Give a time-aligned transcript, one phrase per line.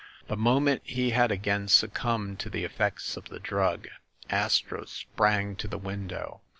[0.29, 3.87] The moment he had again succumbed to the effects of the drug
[4.31, 6.41] Astro sprang to the window.